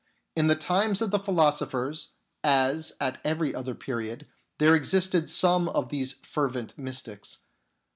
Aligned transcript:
In 0.35 0.47
the 0.47 0.55
times 0.55 0.99
of 0.99 1.11
the 1.11 1.19
philosophers, 1.19 2.13
as 2.43 2.93
at 2.99 3.21
every 3.23 3.53
other 3.53 3.75
period, 3.75 4.25
there 4.57 4.73
existed 4.73 5.29
some 5.29 5.69
of 5.69 5.89
these 5.89 6.13
fervent 6.23 6.75
mystics. 6.75 7.37